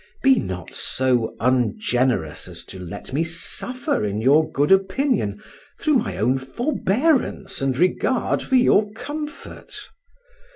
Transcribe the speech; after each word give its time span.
Be 0.23 0.39
not 0.39 0.73
so 0.73 1.35
ungenerous 1.39 2.47
as 2.47 2.63
to 2.63 2.79
let 2.79 3.13
me 3.13 3.23
suffer 3.23 4.03
in 4.03 4.19
your 4.19 4.51
good 4.51 4.71
opinion 4.71 5.43
through 5.79 5.97
my 5.97 6.17
own 6.17 6.39
forbearance 6.39 7.61
and 7.61 7.77
regard 7.77 8.41
for 8.41 8.55
your 8.55 8.91
comfort. 8.93 9.77